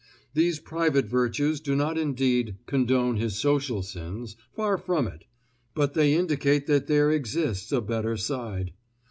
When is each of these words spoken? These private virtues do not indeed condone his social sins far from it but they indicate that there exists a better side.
These 0.33 0.57
private 0.57 1.05
virtues 1.05 1.59
do 1.59 1.75
not 1.75 1.95
indeed 1.95 2.55
condone 2.65 3.17
his 3.17 3.37
social 3.37 3.83
sins 3.83 4.35
far 4.51 4.79
from 4.79 5.07
it 5.07 5.25
but 5.75 5.93
they 5.93 6.15
indicate 6.15 6.65
that 6.65 6.87
there 6.87 7.11
exists 7.11 7.71
a 7.71 7.81
better 7.81 8.17
side. 8.17 8.73